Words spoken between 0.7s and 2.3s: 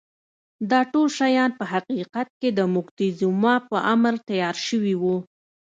دا ټول شیان په حقیقت